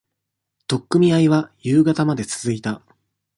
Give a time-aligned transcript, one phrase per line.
[0.65, 2.81] 取っ組み合いは、夕方まで続いた。